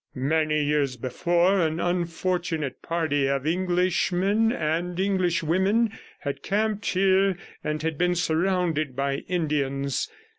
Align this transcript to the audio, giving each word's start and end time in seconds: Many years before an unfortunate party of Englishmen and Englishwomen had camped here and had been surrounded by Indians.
Many 0.15 0.63
years 0.63 0.97
before 0.97 1.59
an 1.61 1.79
unfortunate 1.79 2.81
party 2.81 3.27
of 3.29 3.45
Englishmen 3.45 4.51
and 4.51 4.99
Englishwomen 4.99 5.91
had 6.21 6.41
camped 6.41 6.87
here 6.87 7.37
and 7.63 7.83
had 7.83 7.99
been 7.99 8.15
surrounded 8.15 8.95
by 8.95 9.17
Indians. 9.27 10.09